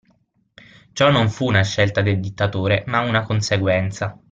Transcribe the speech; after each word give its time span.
Ciò 0.93 1.11
non 1.11 1.29
fu 1.29 1.45
una 1.45 1.61
scelta 1.61 2.01
del 2.01 2.19
dittatore, 2.19 2.83
ma 2.87 3.01
una 3.01 3.21
conseguenza. 3.21 4.19